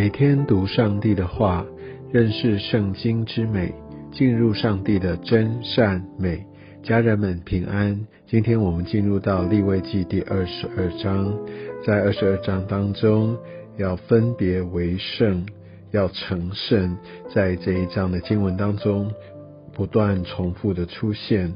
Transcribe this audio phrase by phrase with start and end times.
[0.00, 1.62] 每天读上帝的话，
[2.10, 3.74] 认识圣经之美，
[4.10, 6.42] 进入上帝的真善美。
[6.82, 8.00] 家人们平安。
[8.26, 11.38] 今天我们进入到立位记第二十二章，
[11.86, 13.36] 在二十二章当中，
[13.76, 15.44] 要分别为圣，
[15.90, 16.96] 要成圣，
[17.34, 19.12] 在这一章的经文当中
[19.74, 21.54] 不断重复的出现。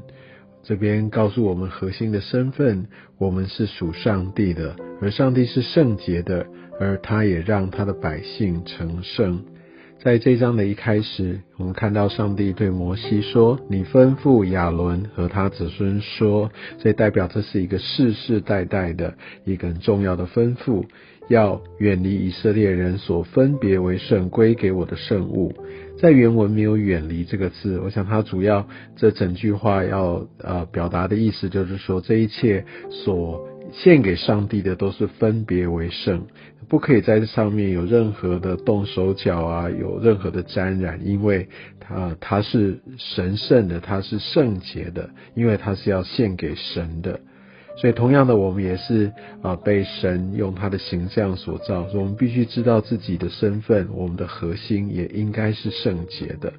[0.61, 2.85] 这边告诉我们核心的身份，
[3.17, 6.45] 我们是属上帝的，而上帝是圣洁的。
[6.79, 9.43] 而他也让他的百姓成圣。
[9.97, 19.15] 在这章的一开始，我们看到上帝对摩西说：“你吩咐亚伦和他子孙说，这代表这是一个世世代代的
[19.45, 20.83] 一个很重要的吩咐，
[21.27, 25.53] 要远离以色列人所分别为圣归给我的圣物。”
[25.97, 33.54] 在原文没有“远离”这个字，我想他主要这整句话要呃表达的意思就是说，这一切所。
[33.73, 36.25] 献给上帝的都是分别为圣，
[36.69, 41.47] 不可以在这上面有任何的动手脚啊，有任何的沾染，因为
[41.79, 47.19] 它它是神圣的，它是圣洁的，因为它是要献给神的。
[47.77, 56.53] 所以同样的，我们也是啊，被神用他的形象所造，我们必须知道自己的身份，我们的核心也应该是圣洁的。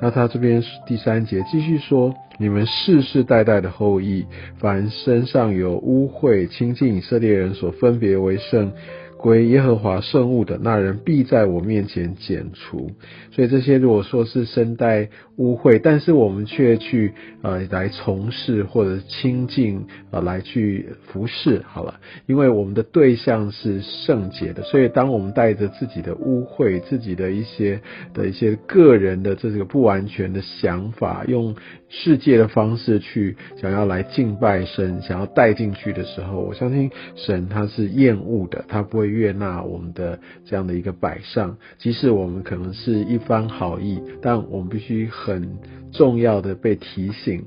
[0.00, 4.24] 那他这边第三节继续说：你们世世代代的后裔，
[4.58, 8.72] 凡身上有污秽，亲近以色列人所分别为圣。
[9.18, 12.92] 归耶和华圣物的那人必在我面前剪除。
[13.32, 27.80] 所以这些如果说是身带污秽，但是我们却去呃来从事或者亲近呃来去服侍，好了，因为我们的对象是圣洁的，所以当我们带着自己的污秽、自己的一些
[28.14, 31.56] 的一些个人的这个不完全的想法，用
[31.88, 39.07] 世界的方式去想要来敬拜神，想要带进去的时候，我相信神他是厌恶的，他不会。
[39.08, 45.58] 悦纳我们的这样的一个摆上，即使我们可能是一番好意，但我们必须很
[45.92, 47.44] 重要的被提醒，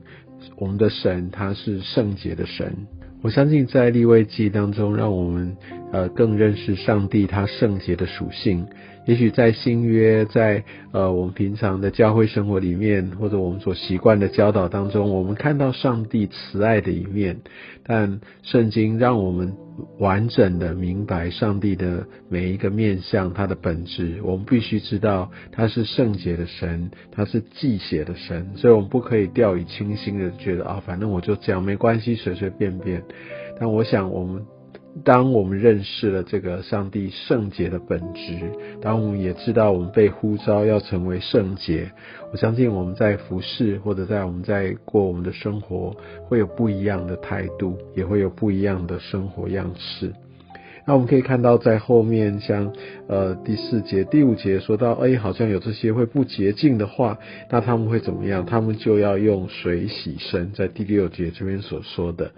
[0.57, 2.87] 我们的神他是圣洁的神。
[3.23, 5.55] 我相信在立位记当中，让我们
[5.91, 8.65] 呃更认识上帝他圣洁的属性。
[9.05, 17.41] 也许在新约，在呃我们平常的教会生活里面，或者我们所习惯的教导当中，我们看到上帝慈爱的一面。
[17.83, 19.53] 但圣经让我们
[19.97, 24.21] 完整的明白上帝的每一个面相，他的本质。
[24.23, 33.01] 我们必须知道他是圣洁的神，他是祭血的神，所以我们不可以掉以轻心的觉得啊，反正我就这样没关系，随随便便。
[33.59, 34.45] 但我想我们。
[35.05, 41.91] 当我们认识了这个上帝圣洁的本质，当我们也知道我们被呼召要成为圣洁，
[42.31, 50.11] 我相信我们在服侍或者在我们在过我们的生活，会有不一样的态度，也会有不一样的生活样式。
[50.85, 52.73] 那我们可以看到，在后面像
[53.07, 57.19] 呃第四节、第五节说到，哎，好像有这些会不洁净的话，
[57.51, 58.45] 那他们会怎么样？
[58.45, 62.31] 他们就要用水洗身，在第六节这边所说的。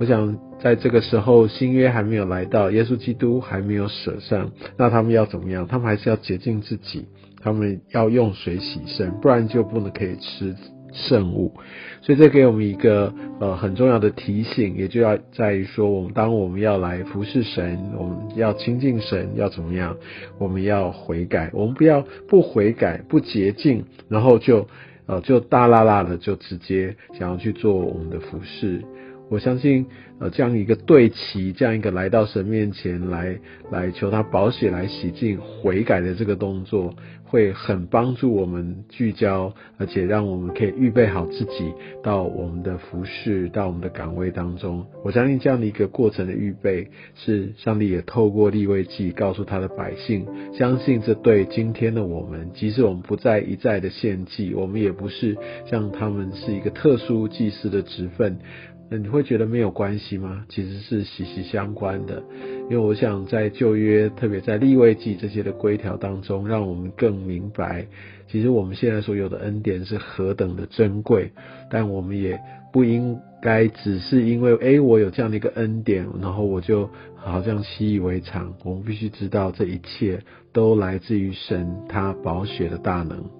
[0.00, 5.68] 我想在这个时候，新约还没有来到，耶稣基督还没有舍上，那他们要怎么样？
[5.68, 7.04] 他们还是要洁净自己，
[7.42, 10.56] 他们要用水洗身，不然就不能可以吃。
[10.92, 11.54] 圣物，
[12.02, 19.96] 所以这给我们一个呃很重要的提醒，也就要在于说，我们当我们要来服侍神，我们要亲近神，要怎么样？
[20.36, 24.66] 我们要悔改，我们不要不悔改、不洁净，然后就
[25.06, 28.82] 呃就大啦啦的就直接想要去做我们的服侍。
[29.30, 29.86] 我相信，
[30.18, 33.38] 呃，这样一个对齐，这样一个来到神面前来
[33.70, 44.84] 来求他保险来洗净悔改的这个动作，会很帮助我们聚焦，而且让我们可以预备好自己到我们的服饰，到我们的岗位当中。
[45.04, 55.36] 我相信这样的一个过程的预备，是上帝也透过立位记告诉他的百姓，相信这对今天的我们，即使我们不再一再的献祭，我们也不是
[55.66, 58.40] 像他们是一个特殊祭司的职分。
[58.90, 60.44] 那你会觉得没有关系吗？
[60.48, 62.22] 其实是息息相关的，
[62.68, 67.86] 因为我想在旧约，特别在立位记这些的规条当中，让我们更明白，
[68.28, 71.30] 其实我们现在所有的恩典是何等的珍贵。
[71.70, 72.40] 但我们也
[72.72, 78.54] 不应该只是因为，哎，我有这样的一个恩典，然后我就好像习以为常。
[78.64, 80.20] 我们必须知道，这一切
[80.52, 83.39] 都来自于神他宝血的大能。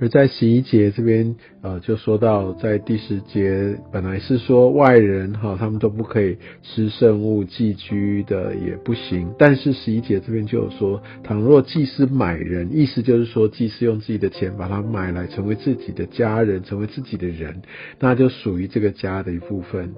[0.00, 9.34] 而在十一节这边，呃，就说到在第十节，本来是说外人哈，他们都不可以吃圣物寄居的也不行。
[9.38, 17.62] 但是十一节这边就有说，倘若祭司买人，意思就是说祭司用自己的钱把他买来，成为自己的家人，成为自己的人，
[17.98, 19.94] 那就属于这个家的一部分。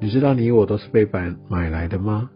[0.00, 2.30] 你知道你我都是被买买来的吗？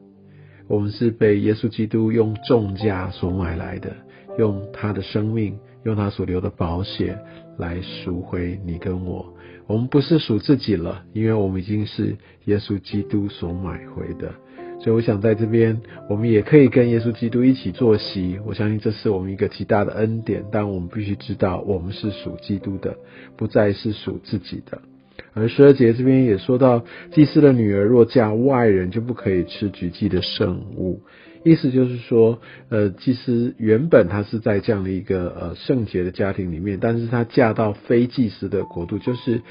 [0.69, 3.97] 我们是被耶稣基督用重价所买来的，
[4.39, 7.19] 用他的生命，用他所留的宝血
[7.59, 9.35] 来赎回你跟我。
[9.67, 12.17] 我们不是属自己了，因为我们已经是
[12.47, 14.32] 耶稣基督所买回的。
[14.82, 18.38] 所以我想在这边，我们也可以跟耶稣基督一起坐席。
[18.47, 22.97] 我相信这是我们一个极大的恩典，但我们必须知道，我们是属基督的，
[23.37, 24.81] 不再是属自己的。
[25.35, 31.00] 而十二节这边也说到，祭司的女儿若嫁外人，就不可以吃举祭的圣物。
[31.45, 32.39] 意思就是说，
[32.69, 39.43] 呃，祭司原本他是在这样的一个呃圣洁的家庭里面，但是他嫁到非祭司的国度，就是。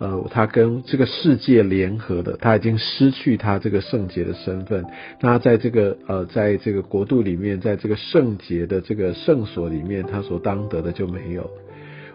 [0.00, 4.84] 呃，他跟这个世界联合的，他已经失去他这个圣洁的身份。
[5.20, 11.50] 那在这个呃，在这个国度里面，在这个圣洁的这个圣所里面，他所当得的就没有。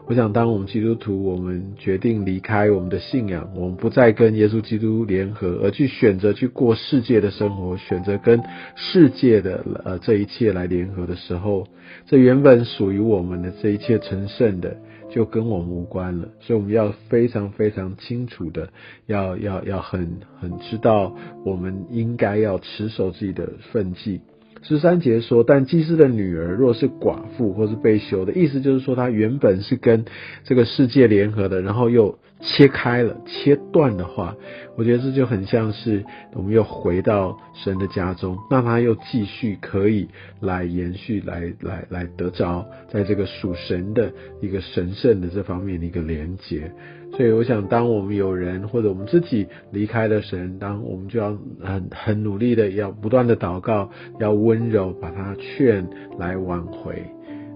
[0.06, 8.42] 我想，当我们基督徒，我们决定离开我们的信仰，我们不再跟耶稣基督联合，而去选择去过世界的生活，选择跟
[8.76, 11.68] 世界的呃这一切来联合的时候，
[12.06, 14.76] 这原本属于我们的这一切成圣的。
[15.12, 18.70] 就跟我们无关了，所以我们要非常非常清楚的，
[19.06, 21.16] 要要要很很知道，
[21.46, 24.22] 我们应该要持守自己的份际。
[24.64, 30.06] 十三节说，但祭司的女儿若是寡妇或是被休的，意思就是说，她原本是跟
[30.44, 32.18] 这个世界联合的，然后又。
[32.46, 34.36] 切开了，切断的话，
[34.76, 40.10] 我觉得这就很像是我们又回到神的家中，那他又继续可以
[40.42, 44.12] 来延续，来来来得着在这个属神的
[44.42, 46.70] 一个神圣的这方面的一个连接。
[47.16, 55.88] 所以，我想，当我们有人或者我们自己离开了神，当我们就要很很努力的要不断的祷告，要温柔把他劝
[56.18, 57.04] 来挽回。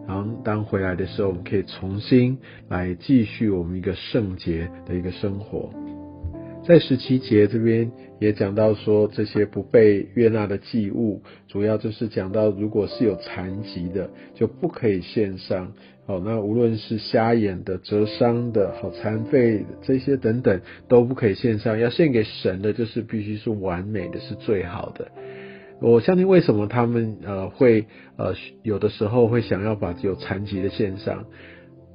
[0.08, 2.38] 然后当回来的时候，我们可以重新
[2.70, 5.70] 来继续我们一个圣洁的一个生活。
[6.68, 15.72] 在十七节这边也讲到说，这些不被悦纳的祭物，主要就是讲到，如果是有残疾的，就不可以献上。
[16.06, 20.60] 好，那无论是瞎眼的、折伤的、好残废这些等等，
[20.90, 21.80] 都不可以献上。
[21.80, 25.08] 要献给神的，就是必须是完美的，是最好的。
[25.80, 27.86] 我相信为什么他们呃会
[28.18, 31.24] 呃有的时候会想要把有残疾的献上，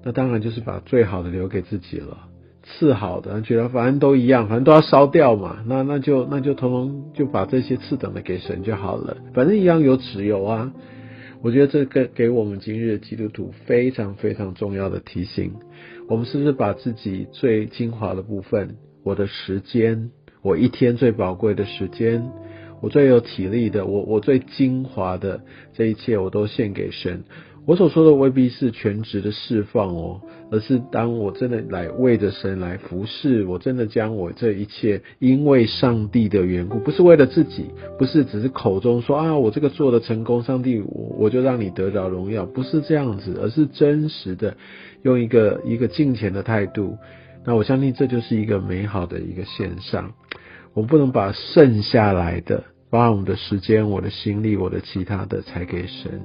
[0.03, 2.29] 那当然就是把最好的留给自己了，
[2.63, 10.73] 次好的觉得反正都一样，反正都要烧掉嘛，那那就那就通通就把这些次等的给神就好了，反正一样有纸油啊。
[11.43, 15.53] 我觉得这个给我们今日基督徒非常非常重要的提醒，
[16.09, 20.11] 我们是不是把自己最精华的部分，我的时间，
[20.43, 22.31] 我一天最宝贵的时间。
[22.81, 25.43] 我最有体力的，我我最精华的
[25.73, 27.23] 这一切，我都献给神。
[27.65, 30.21] 我所说的未必是全职的释放哦，
[30.51, 37.67] 而是当我真的来为着神来服侍，我真的将我这一切，因为上帝的缘故，不是为了自己，
[37.99, 44.57] 不是只是口中说啊，我这个做的成功，上帝我我就让你得着荣耀，不是这样子，而是真实的
[45.03, 46.99] 用一个一个敬虔的态度。
[47.45, 50.13] 那我相信这就是一个美好的一个线上，
[50.75, 52.65] 我不能把剩下来的。
[52.91, 56.21] 把我们的时间、我的心力、我的其他的，才给神。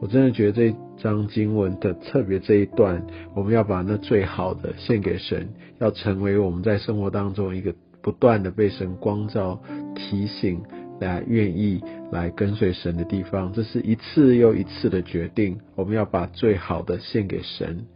[0.00, 5.48] 我真的觉得这张经文的特别这一段，我们要把那最好的献给神，
[5.78, 9.60] 要成为我们在生活当中一个不断的被神光照、
[9.94, 10.62] 提醒、
[11.00, 13.52] 来愿意来跟随神的地方。
[13.52, 17.86] 这是一次又一次的决定，我们要把最好的献给神。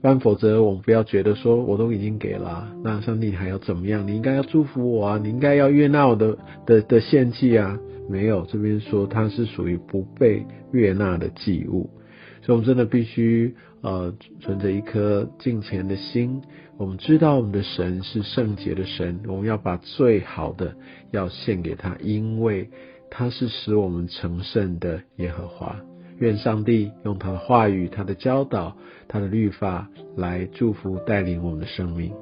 [0.00, 4.06] 但否则，我们不要觉得说我都已经给了，那上帝还要怎么样？
[4.06, 7.78] 你应该要祝福我啊，你应该要悦纳我的的的献祭啊。
[8.08, 11.90] 没有，这边说它是属于不被悦纳的祭物，
[12.40, 16.40] 所以我们真的必须呃存着一颗敬虔的心。
[16.78, 20.74] 我们知道我们的神是圣洁的神，我们要把最好的
[21.10, 22.70] 要献给他，因为
[23.10, 25.76] 他是使我们成圣的耶和华。
[26.18, 32.12] 愿上帝用他的话语、他的教导、他的律法来祝福带领我们的生命。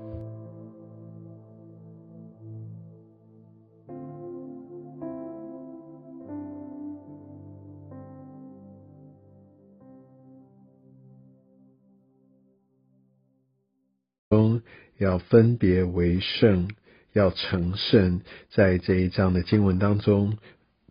[14.29, 14.61] 中
[14.99, 16.69] 要分别为圣，
[17.15, 20.37] 要成圣，在这一章的经文当中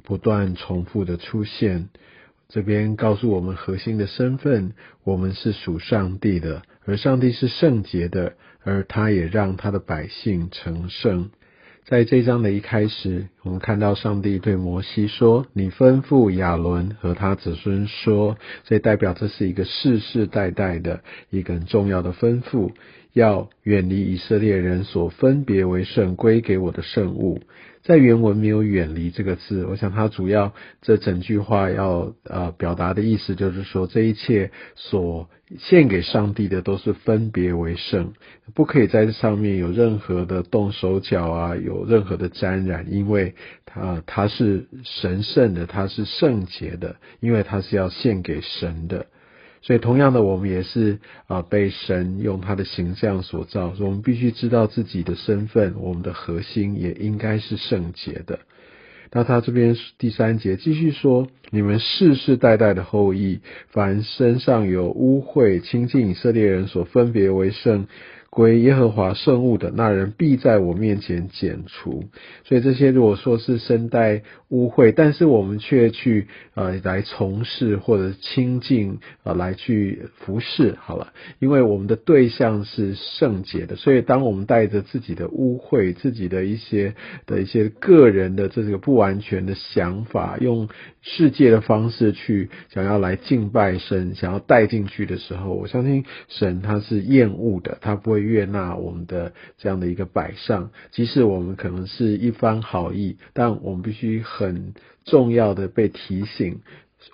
[0.03, 1.89] 不断重复的出现。
[2.47, 4.73] 这边告诉我们核心的身份，
[5.03, 8.33] 我们是属上帝的，而上帝是圣洁的，
[8.63, 11.29] 而他也让他的百姓成圣。
[11.85, 22.71] 在这章的一开始，我们看到上帝对摩西说：“你吩咐亚伦和他子孙说。”这代表这是一个世世代代的一个很重要的吩咐。
[23.13, 27.41] 要远离以色列人所分别为圣归给我的圣物。
[27.85, 38.13] 在原文没有“远离”这个字，我想它主要这整句话要呃表达的意思就是说，这一切所献给上帝的都是分别为圣，
[38.55, 49.05] 不可以在这上面有任何的动手脚啊，有任何的沾染，因为它它是神圣的，它是圣洁的，因为它是要献给神的。
[49.65, 53.73] 所以，同样的，我们也是啊，被神用他的形象所造。
[53.79, 58.37] 我们必须知道自己的身份，我们的核心也应该是圣洁的。
[59.11, 67.87] 那他这边第三节继续说：你们世世代代的后裔，凡身上有污秽、亲近以色列人所分别为圣。
[68.35, 72.03] 归耶和华圣物的那人必在我面前剪除。
[72.43, 86.93] 所以这些如果说是身带污秽，但是我们却去呃来从事或者亲近呃来去服侍，好了，因为我们的对象是圣洁的，所以当我们带着自己的污秽、自己的一些
[87.25, 90.67] 的一些个人的这个不完全的想法，用
[91.01, 98.24] 世界的方式去想要来敬拜神，想要带进去的时候，我相信神他是厌恶的，他不会。
[98.25, 104.73] 悦纳我们的这样的一个摆上，即使我们可能是一番好意，但我们必须很
[105.05, 106.59] 重要的被提醒，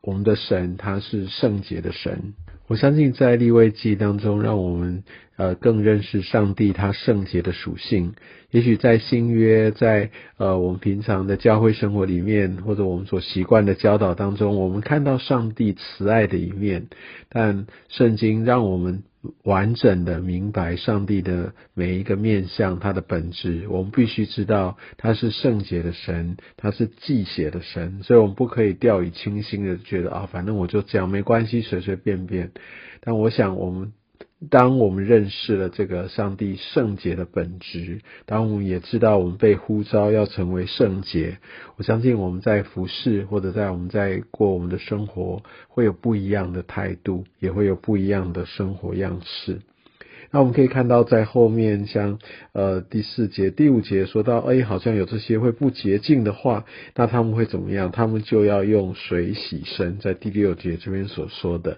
[0.02, 2.34] 我们的神他是圣洁的神。
[2.68, 5.04] 我相信在立位记当中，让我们
[5.36, 8.14] 呃更认识上帝他圣洁的属性。
[8.50, 16.88] 也许在新约，在呃我们平常的教会生活里面，或者我们所习惯的教导当中，我们看到上帝慈爱的一面。
[17.28, 19.04] 但圣经让我们
[19.44, 23.68] 完整的明白上帝的每一个面向，他的本质。
[23.70, 32.52] 我们必须知道他是圣洁的神，他是祭血的神，所以我们不可以掉以轻心的觉得啊，反正我就这样没关系，随随便便。
[33.00, 33.94] 但我想，我们
[34.50, 41.38] 当我们认识了这个上帝圣洁的本质，当我们也知道我们被呼召要成为圣洁，
[41.78, 49.60] 我相信我们在服侍或者在我们在过我们的生活，会有不一样的态度，也会有不一样的生活样式。
[50.34, 52.18] 那我们可以看到，在后面像
[52.54, 57.92] 呃第四节、第五节说到，哎，好像有这些会不洁净的话，那他们会怎么样？
[57.92, 61.78] 他们就要用水洗身，在第六节这边所说的。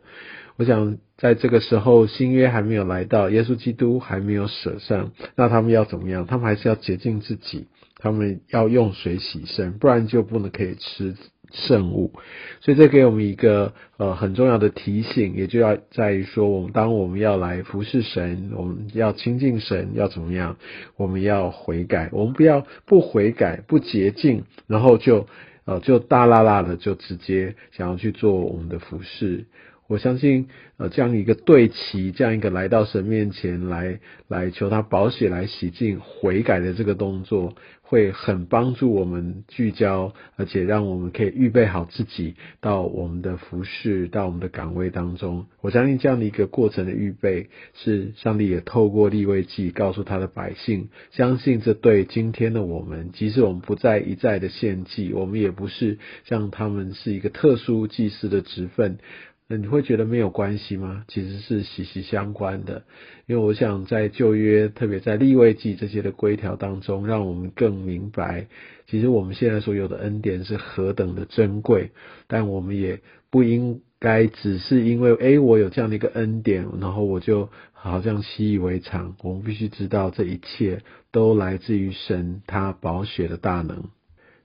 [0.57, 6.25] 我想在这个时候，新约还没有来到，耶稣基督还没有舍上，那他们要怎么样？
[6.25, 7.67] 他们还是要洁净自己，
[7.97, 11.15] 他们要用水洗身，不然就不能可以吃。
[11.55, 12.13] 圣物，
[12.61, 20.57] 所以这给我们一个呃很重要的提醒，也就要在于说，我们当我们要来服侍神，我们要亲近神，要怎么样？
[20.97, 25.27] 我们要悔改，我们不要不悔改、不洁净，然后就
[25.65, 29.45] 呃就大辣辣的就直接想要去做我们的服侍。
[29.93, 30.47] 我相信，
[30.77, 45.45] 呃，这样一个对齐，这样一个来到神面前来来求他保险来洗净悔改的这个动作，会很帮助我们聚焦，而且让我们可以预备好自己到我们的服饰，到我们的岗位当中。
[45.61, 58.97] 我相信这样的一个过程的预备，是上帝也透过立位记告诉他的百姓，相信这对今天的我们，即使我们不再一再的献祭，我们也不是像他们是一个特殊祭司的职分。
[59.47, 61.03] 那你会觉得没有关系吗？
[61.07, 62.83] 其实是息息相关的，
[63.25, 68.47] 因为我想在旧约，特别在立位记这些的规条当中，让我们更明白，
[68.87, 71.91] 其实我们现在所有的恩典是何等的珍贵。
[72.27, 79.15] 但我们也不应该只是因为，哎，我有这样的一个恩典，然后我就好像习以为常。
[79.21, 80.81] 我们必须知道，这一切
[81.11, 83.89] 都来自于神他宝血的大能。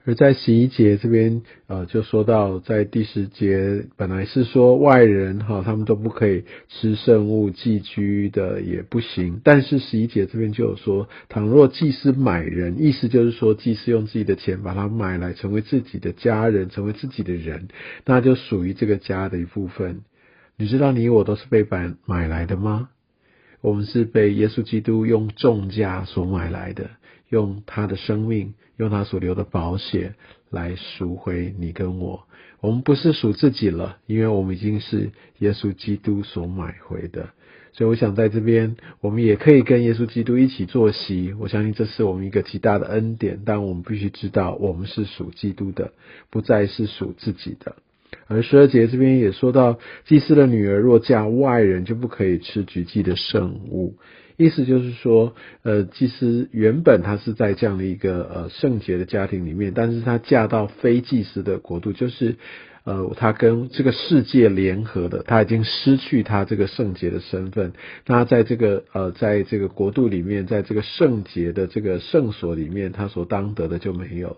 [0.09, 9.43] 而在十一节这边，呃，就说到在第十节，本来是说外人哈，他们都不可以吃圣物寄居的也不行。
[9.45, 17.69] 但是十一节这边就有说，倘若祭司买人，意思就是说祭司用自己的钱把他买来，成为自己的家人，成为自己的人，
[18.07, 20.01] 那就属于这个家的一部分。
[20.57, 22.89] 你知道你我都是被买买来的吗？
[23.61, 26.91] 我们是被耶稣基督用重价所买来的，
[27.29, 28.55] 用他的生命。
[28.79, 30.15] 用他所留的宝血
[30.51, 32.29] 来赎回你跟我，
[32.61, 37.31] 我们不是赎自己了，因为我们已经是耶稣基督所买回的。
[37.73, 41.35] 所以我想在这边，我们也可以跟耶稣基督一起坐席。
[41.41, 45.91] 我相信这是我们一个极大的恩典，但我们必须知道，我们是属基督的，
[46.31, 47.75] 不再是属自己的。
[48.29, 53.97] 而十二节这边也说到，祭司的女儿若嫁外人，就不可以吃举祭的圣物。
[54.39, 62.37] 意思就是说，呃，祭司原本他是在这样的一个呃圣洁的家庭里面，但是他嫁到非祭司的国度，就是
[62.85, 67.73] 呃，他跟这个世界联合的，他已经失去他这个圣洁的身份。
[68.07, 74.37] 那在这个呃，在这个国度里面，在这个圣洁的这个圣所里面，他所当得的就没有。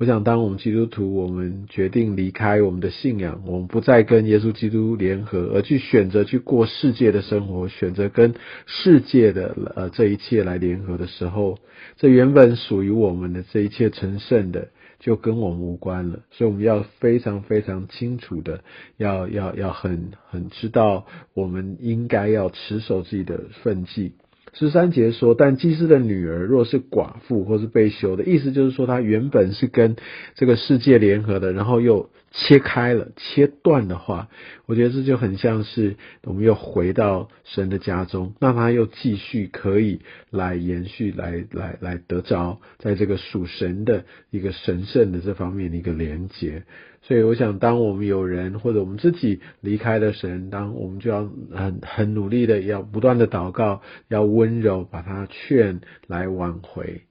[0.00, 8.34] 我想，当我们基督徒，我们决定离开我们的信仰，我们不再跟耶稣基督联合，而去选择去过世界的生活，选择跟
[8.66, 11.58] 世界的呃这一切来联合的时候，
[11.96, 14.68] 这原本属于我们的这一切成圣的，
[15.00, 16.20] 就跟我们无关了。
[16.30, 18.60] 所以我们要非常非常清楚的，
[18.98, 24.12] 要要要很很知道，我们应该要持守自己的分际。
[24.52, 29.96] 十三节说，但祭司的女儿若是寡妇或是被休的，意思就是说，她原本是跟
[30.34, 34.28] 这个世界联合的，然后又切开了、切断的话，
[34.66, 46.64] 我觉得这就很像是我们又回到神的家中，那他又继续可以来延续、来来来得着在这个属神的一个神圣的这方面的一个连接。
[47.00, 57.02] 所以，我想，当我们有人或者我们自己离开了神，当我们就要很很努力的，要不断的祷告，要温柔把他劝来挽回。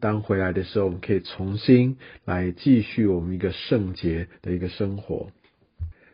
[0.00, 5.28] 当回来的时候，我们可以重新来继续我们一个圣洁的一个生活。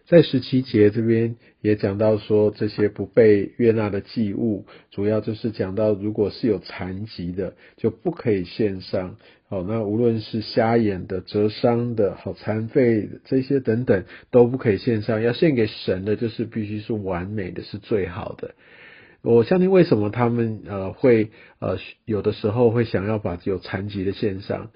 [0.06, 9.16] 在十七节这边也讲到说，这些不被悦纳的祭物，主要就是讲到，如果是有残疾的，就不可以献上。
[9.48, 15.22] 好，那无论是瞎眼的、折伤的、好残废这些等等，都不可以献上。
[15.22, 18.54] 要献给神的，就是必须是完美的，是最好的。
[19.24, 24.70] 我相信为什么他们呃会呃有的时候会想要把有残疾的献上，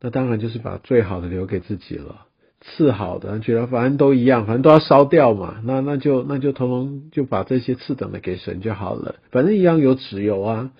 [0.00, 2.26] 那当然就是把最好的留给自己了。
[2.66, 10.72] 次好的，觉得反正都一样，反正都要烧掉嘛，那那就那就通通就把这些次等的给神就好了，反正一样有纸油啊。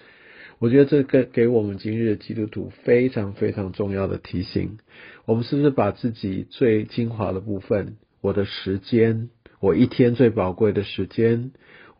[0.58, 4.78] 我觉得这个给我们今日的基督徒非常非常重要的提醒。
[5.26, 9.28] 我们是不是把自己最精华的部分，我的时间，
[9.60, 11.52] 我一天最宝贵的时间，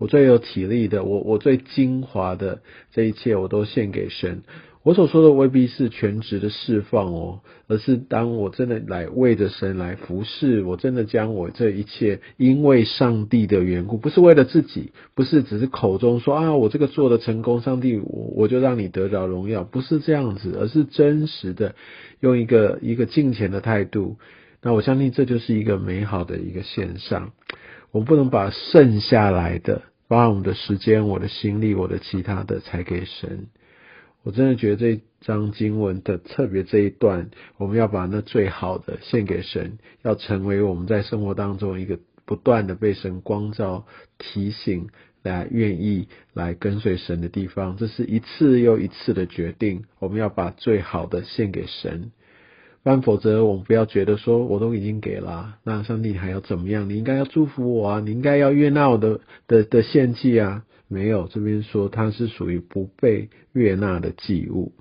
[0.05, 2.61] 我最有体力的，我我最精华的
[2.93, 4.43] 这一切，我都献给神。
[4.83, 21.77] 我所说的未必是全职的释放哦，而是当我真的来为着神来服侍，我真的将我这一切因为上帝的缘故，不是为了自己，不是只是口中说啊，我这个做的成功，上帝我我就让你得着荣耀，不是这样子，而是真实的
[22.21, 24.19] 用一个一个敬虔的态度。
[24.61, 27.33] 那我相信这就是一个美好的一个线上，
[27.91, 33.47] 我们不能把剩下来的，把我们的时间、我的心力、我的其他的，才给神。
[34.23, 43.87] 我真的觉得这张经文的特别这一段，我们要把那最好的献给神，要成为我们在生活当中一个不断的被神光照、
[44.19, 44.89] 提醒、
[45.23, 47.77] 来愿意来跟随神的地方。
[47.77, 52.11] 这是一次又一次的决定，我们要把最好的献给神。
[52.85, 56.91] 不然否则，我们不要觉得说我都已经给了，那上帝还要怎么样？
[56.91, 60.65] 你应该要祝福我啊，你应该要悦纳我的的的献祭啊。
[60.87, 64.75] 没有，这边说它是属于不被悦纳的祭物，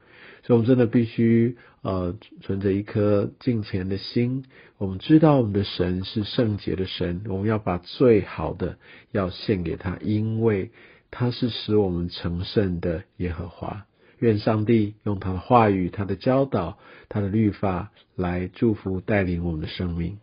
[0.44, 4.44] 所以我们真的必须呃存着一颗敬虔的心。
[4.78, 8.78] 我们知道我们的神是圣洁的神，我们要把最好的
[9.14, 10.72] 要献给他，因为
[11.10, 13.86] 他是使我们成圣的耶和华。
[14.24, 16.78] 愿上帝用他的话语、他的教导、
[17.10, 20.18] 他的律法来祝福带领我们的生命。